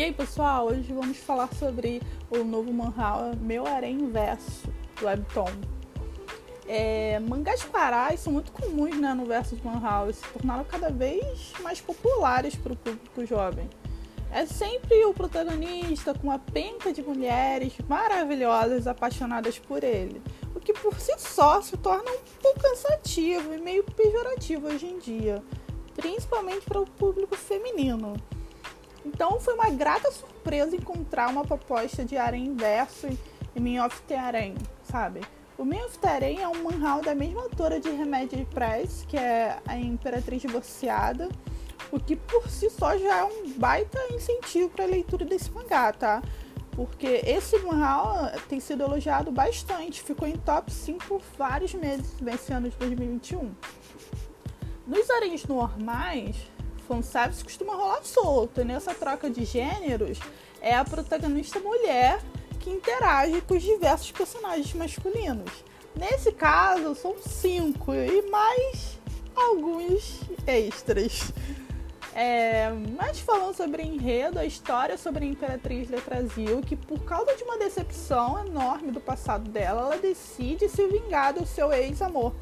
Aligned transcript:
E 0.00 0.02
aí 0.02 0.12
pessoal, 0.14 0.68
hoje 0.68 0.94
vamos 0.94 1.18
falar 1.18 1.52
sobre 1.52 2.00
o 2.30 2.42
novo 2.42 2.72
manhwa 2.72 3.36
Meu 3.38 3.66
Harém 3.66 4.00
Inverso, 4.00 4.66
do 4.98 5.04
Webtoon. 5.04 5.52
É, 6.66 7.20
mangás 7.20 7.62
parais 7.64 8.18
são 8.18 8.32
muito 8.32 8.50
comuns 8.50 8.98
né, 8.98 9.12
no 9.12 9.26
verso 9.26 9.54
de 9.54 9.62
manhwa 9.62 10.08
e 10.08 10.14
se 10.14 10.22
tornaram 10.28 10.64
cada 10.64 10.88
vez 10.88 11.52
mais 11.60 11.82
populares 11.82 12.56
para 12.56 12.72
o 12.72 12.76
público 12.76 13.26
jovem. 13.26 13.68
É 14.32 14.46
sempre 14.46 15.04
o 15.04 15.12
protagonista 15.12 16.14
com 16.14 16.28
uma 16.28 16.38
penca 16.38 16.94
de 16.94 17.02
mulheres 17.02 17.74
maravilhosas 17.86 18.86
apaixonadas 18.86 19.58
por 19.58 19.84
ele, 19.84 20.22
o 20.54 20.60
que 20.60 20.72
por 20.72 20.98
si 20.98 21.12
só 21.18 21.60
se 21.60 21.76
torna 21.76 22.10
um 22.10 22.20
pouco 22.40 22.58
cansativo 22.58 23.52
e 23.52 23.58
meio 23.58 23.84
pejorativo 23.84 24.66
hoje 24.66 24.86
em 24.86 24.98
dia, 24.98 25.42
principalmente 25.94 26.64
para 26.64 26.80
o 26.80 26.86
público 26.86 27.36
feminino. 27.36 28.14
Então 29.20 29.38
foi 29.38 29.52
uma 29.52 29.68
grata 29.68 30.10
surpresa 30.10 30.74
encontrar 30.74 31.28
uma 31.28 31.44
proposta 31.44 32.02
de 32.02 32.16
harem 32.16 32.46
inverso 32.46 33.06
em 33.54 33.60
Me 33.60 33.78
of 33.78 34.00
the 34.08 34.16
Harem, 34.16 34.54
sabe? 34.82 35.20
O 35.58 35.64
Me 35.66 35.76
of 35.84 35.98
the 35.98 36.08
Harem 36.08 36.40
é 36.40 36.48
um 36.48 36.62
manhwa 36.62 37.02
da 37.02 37.14
mesma 37.14 37.42
autora 37.42 37.78
de 37.78 37.90
Remedy 37.90 38.46
Press, 38.46 39.04
que 39.06 39.18
é 39.18 39.58
a 39.66 39.76
Imperatriz 39.76 40.40
Divorciada, 40.40 41.28
o 41.92 42.00
que 42.00 42.16
por 42.16 42.48
si 42.48 42.70
só 42.70 42.96
já 42.96 43.18
é 43.18 43.24
um 43.24 43.50
baita 43.58 43.98
incentivo 44.10 44.70
para 44.70 44.86
a 44.86 44.88
leitura 44.88 45.26
desse 45.26 45.50
mangá, 45.50 45.92
tá? 45.92 46.22
Porque 46.70 47.20
esse 47.26 47.58
manhwa 47.58 48.32
tem 48.48 48.58
sido 48.58 48.84
elogiado 48.84 49.30
bastante, 49.30 50.02
ficou 50.02 50.26
em 50.26 50.38
top 50.38 50.72
5 50.72 51.04
por 51.06 51.20
vários 51.36 51.74
meses 51.74 52.18
nesse 52.22 52.54
ano 52.54 52.70
de 52.70 52.76
2021. 52.78 53.52
Nos 54.86 55.10
haréns 55.10 55.44
normais, 55.44 56.36
fanservice 56.90 57.44
costuma 57.44 57.76
rolar 57.76 58.02
solto. 58.02 58.60
E 58.60 58.64
nessa 58.64 58.92
troca 58.92 59.30
de 59.30 59.44
gêneros, 59.44 60.18
é 60.60 60.74
a 60.74 60.84
protagonista 60.84 61.60
mulher 61.60 62.20
que 62.58 62.68
interage 62.68 63.40
com 63.42 63.54
os 63.54 63.62
diversos 63.62 64.10
personagens 64.10 64.74
masculinos. 64.74 65.52
Nesse 65.96 66.32
caso, 66.32 66.94
são 66.96 67.14
cinco 67.20 67.94
e 67.94 68.28
mais 68.28 68.98
alguns 69.36 70.20
extras. 70.46 71.32
É, 72.12 72.70
mas 72.98 73.20
falando 73.20 73.54
sobre 73.54 73.84
enredo, 73.84 74.40
a 74.40 74.44
história 74.44 74.98
sobre 74.98 75.24
a 75.24 75.28
Imperatriz 75.28 75.88
Letrasil, 75.88 76.60
que 76.60 76.74
por 76.74 76.98
causa 77.04 77.36
de 77.36 77.44
uma 77.44 77.56
decepção 77.56 78.44
enorme 78.44 78.90
do 78.90 79.00
passado 79.00 79.48
dela, 79.48 79.82
ela 79.82 79.96
decide 79.96 80.68
se 80.68 80.88
vingar 80.88 81.32
do 81.34 81.46
seu 81.46 81.72
ex-amor 81.72 82.34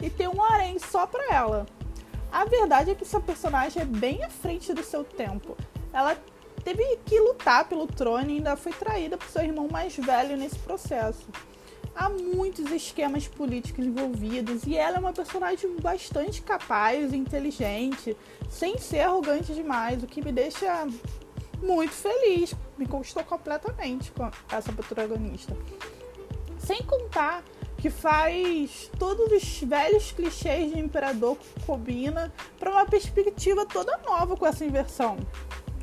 e 0.00 0.10
ter 0.10 0.28
um 0.28 0.42
harém 0.42 0.76
só 0.80 1.06
pra 1.06 1.24
ela. 1.32 1.66
A 2.30 2.44
verdade 2.44 2.90
é 2.90 2.94
que 2.94 3.04
essa 3.04 3.20
personagem 3.20 3.82
é 3.82 3.84
bem 3.84 4.22
à 4.22 4.28
frente 4.28 4.72
do 4.72 4.82
seu 4.82 5.04
tempo. 5.04 5.56
Ela 5.92 6.16
teve 6.62 6.98
que 7.04 7.18
lutar 7.20 7.68
pelo 7.68 7.86
trono 7.86 8.28
e 8.30 8.36
ainda 8.36 8.56
foi 8.56 8.72
traída 8.72 9.16
por 9.16 9.28
seu 9.28 9.42
irmão 9.42 9.68
mais 9.70 9.96
velho 9.96 10.36
nesse 10.36 10.58
processo. 10.58 11.26
Há 11.94 12.10
muitos 12.10 12.70
esquemas 12.70 13.26
políticos 13.26 13.86
envolvidos 13.86 14.64
e 14.66 14.76
ela 14.76 14.96
é 14.96 15.00
uma 15.00 15.14
personagem 15.14 15.76
bastante 15.80 16.42
capaz 16.42 17.14
inteligente, 17.14 18.14
sem 18.50 18.76
ser 18.76 19.00
arrogante 19.00 19.54
demais, 19.54 20.02
o 20.02 20.06
que 20.06 20.22
me 20.22 20.30
deixa 20.30 20.86
muito 21.62 21.92
feliz. 21.92 22.54
Me 22.76 22.86
conquistou 22.86 23.24
completamente 23.24 24.10
com 24.10 24.30
essa 24.50 24.70
protagonista. 24.72 25.56
Sem 26.58 26.82
contar 26.82 27.42
que 27.78 27.90
faz 27.90 28.90
todos 28.98 29.30
os 29.30 29.60
velhos 29.62 30.12
clichês 30.12 30.72
de 30.72 30.80
imperador 30.80 31.36
combina 31.66 32.32
para 32.58 32.70
uma 32.70 32.86
perspectiva 32.86 33.66
toda 33.66 33.98
nova 33.98 34.36
com 34.36 34.46
essa 34.46 34.64
inversão. 34.64 35.18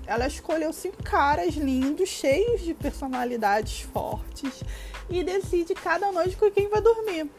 Ela 0.05 0.27
escolheu 0.27 0.73
cinco 0.73 1.02
caras 1.03 1.55
lindos, 1.55 2.09
cheios 2.09 2.61
de 2.61 2.73
personalidades 2.73 3.81
fortes 3.81 4.63
e 5.09 5.23
decide 5.23 5.73
cada 5.73 6.12
noite 6.12 6.35
com 6.35 6.51
quem 6.51 6.67
vai 6.67 6.81
dormir. 6.81 7.29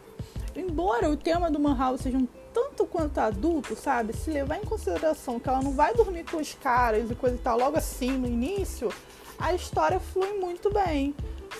Embora 0.55 1.09
o 1.09 1.17
tema 1.17 1.51
do 1.51 1.59
Manhal 1.59 1.97
seja 1.97 2.17
um 2.17 2.27
tanto 2.53 2.85
quanto 2.85 3.19
adulto, 3.19 3.75
sabe? 3.75 4.13
Se 4.13 4.31
levar 4.31 4.57
em 4.57 4.65
consideração 4.65 5.39
que 5.39 5.49
ela 5.49 5.61
não 5.61 5.73
vai 5.73 5.93
dormir 5.93 6.23
com 6.23 6.37
os 6.37 6.53
caras 6.53 7.11
e 7.11 7.15
coisa 7.15 7.35
e 7.35 7.39
tal 7.39 7.57
logo 7.57 7.77
assim 7.77 8.11
no 8.11 8.25
início, 8.25 8.89
a 9.37 9.53
história 9.53 9.99
flui 9.99 10.39
muito 10.39 10.71
bem, 10.71 11.13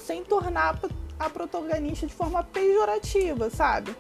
sem 0.06 0.24
tornar 0.24 0.80
a 1.20 1.30
protagonista 1.30 2.08
de 2.08 2.14
forma 2.14 2.44
pejorativa, 2.44 3.50
sabe? 3.50 3.96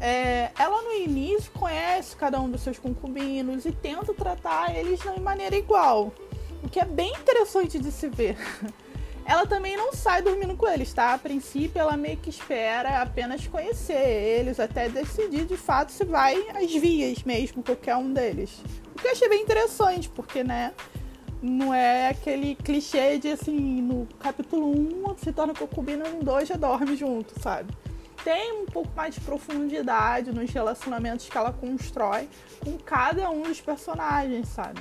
É, 0.00 0.50
ela 0.58 0.82
no 0.82 0.92
início 0.92 1.50
conhece 1.52 2.16
cada 2.16 2.40
um 2.40 2.50
dos 2.50 2.62
seus 2.62 2.78
concubinos 2.78 3.64
e 3.64 3.72
tenta 3.72 4.12
tratar 4.12 4.74
eles 4.74 5.00
de 5.00 5.20
maneira 5.20 5.56
igual, 5.56 6.12
o 6.62 6.68
que 6.68 6.80
é 6.80 6.84
bem 6.84 7.12
interessante 7.12 7.78
de 7.78 7.90
se 7.90 8.08
ver. 8.08 8.36
Ela 9.26 9.46
também 9.46 9.74
não 9.74 9.90
sai 9.94 10.20
dormindo 10.20 10.54
com 10.54 10.68
eles, 10.68 10.92
tá? 10.92 11.14
A 11.14 11.18
princípio, 11.18 11.80
ela 11.80 11.96
meio 11.96 12.18
que 12.18 12.28
espera 12.28 13.00
apenas 13.00 13.46
conhecer 13.46 13.94
eles 13.94 14.60
até 14.60 14.86
decidir 14.86 15.46
de 15.46 15.56
fato 15.56 15.92
se 15.92 16.04
vai 16.04 16.36
às 16.50 16.70
vias 16.74 17.22
mesmo, 17.22 17.62
qualquer 17.62 17.96
um 17.96 18.12
deles. 18.12 18.62
O 18.94 19.00
que 19.00 19.06
eu 19.06 19.12
achei 19.12 19.26
bem 19.26 19.42
interessante, 19.42 20.10
porque, 20.10 20.44
né? 20.44 20.74
Não 21.44 21.74
é 21.74 22.08
aquele 22.08 22.54
clichê 22.54 23.18
de 23.18 23.32
assim, 23.32 23.82
no 23.82 24.06
capítulo 24.18 24.70
1 24.70 25.16
se 25.18 25.30
torna 25.30 25.52
concubina, 25.52 26.08
no 26.08 26.24
2 26.24 26.48
já 26.48 26.56
dorme 26.56 26.96
junto, 26.96 27.38
sabe? 27.40 27.70
Tem 28.24 28.62
um 28.62 28.64
pouco 28.64 28.88
mais 28.96 29.14
de 29.14 29.20
profundidade 29.20 30.32
nos 30.32 30.50
relacionamentos 30.50 31.28
que 31.28 31.36
ela 31.36 31.52
constrói 31.52 32.30
com 32.64 32.78
cada 32.78 33.30
um 33.30 33.42
dos 33.42 33.60
personagens, 33.60 34.48
sabe? 34.48 34.80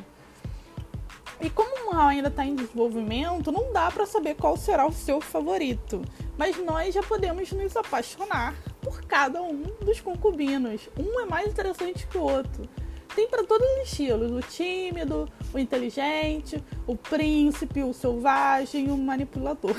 E 1.42 1.50
como 1.50 1.92
o 1.92 1.98
ainda 1.98 2.30
está 2.30 2.46
em 2.46 2.56
desenvolvimento, 2.56 3.52
não 3.52 3.74
dá 3.74 3.92
para 3.92 4.06
saber 4.06 4.36
qual 4.36 4.56
será 4.56 4.88
o 4.88 4.94
seu 4.94 5.20
favorito. 5.20 6.02
Mas 6.38 6.58
nós 6.64 6.94
já 6.94 7.04
podemos 7.04 7.52
nos 7.52 7.76
apaixonar 7.76 8.56
por 8.82 9.02
cada 9.02 9.42
um 9.42 9.64
dos 9.82 10.00
concubinos. 10.00 10.88
Um 10.98 11.20
é 11.20 11.26
mais 11.26 11.50
interessante 11.50 12.08
que 12.08 12.18
o 12.18 12.22
outro 12.22 12.70
tem 13.16 13.28
para 13.28 13.44
todos 13.44 13.68
os 13.68 13.90
estilos: 13.90 14.32
o 14.32 14.42
tímido, 14.42 15.30
o 15.54 15.60
inteligente, 15.60 16.64
o 16.86 16.96
príncipe, 16.96 17.84
o 17.84 17.94
selvagem, 17.94 18.92
o 18.92 18.98
manipulador. 18.98 19.76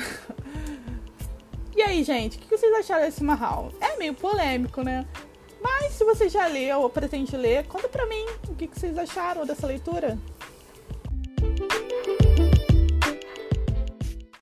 e 1.76 1.82
aí, 1.82 2.02
gente, 2.04 2.38
o 2.38 2.40
que 2.40 2.56
vocês 2.56 2.72
acharam 2.74 3.04
desse 3.04 3.22
Mahal? 3.22 3.72
É 3.80 3.96
meio 3.96 4.14
polêmico, 4.14 4.82
né? 4.82 5.06
Mas 5.60 5.94
se 5.94 6.04
você 6.04 6.28
já 6.28 6.46
leu 6.46 6.80
ou 6.80 6.90
pretende 6.90 7.36
ler, 7.36 7.66
conta 7.66 7.88
pra 7.88 8.06
mim 8.06 8.26
o 8.48 8.54
que 8.54 8.68
vocês 8.68 8.96
acharam 8.98 9.46
dessa 9.46 9.66
leitura. 9.66 10.18